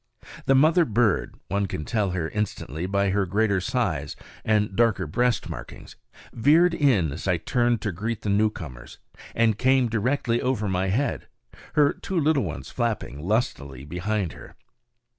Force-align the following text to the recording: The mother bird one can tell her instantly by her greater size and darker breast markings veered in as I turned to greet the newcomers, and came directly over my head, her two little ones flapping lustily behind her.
The 0.47 0.55
mother 0.55 0.83
bird 0.83 1.35
one 1.47 1.67
can 1.67 1.85
tell 1.85 2.09
her 2.09 2.27
instantly 2.29 2.87
by 2.87 3.11
her 3.11 3.27
greater 3.27 3.61
size 3.61 4.15
and 4.43 4.75
darker 4.75 5.05
breast 5.05 5.47
markings 5.47 5.95
veered 6.33 6.73
in 6.73 7.11
as 7.13 7.27
I 7.27 7.37
turned 7.37 7.81
to 7.81 7.91
greet 7.91 8.21
the 8.21 8.29
newcomers, 8.29 8.97
and 9.35 9.59
came 9.59 9.89
directly 9.89 10.41
over 10.41 10.67
my 10.67 10.87
head, 10.87 11.27
her 11.75 11.93
two 11.93 12.19
little 12.19 12.41
ones 12.45 12.71
flapping 12.71 13.19
lustily 13.21 13.85
behind 13.85 14.33
her. 14.33 14.55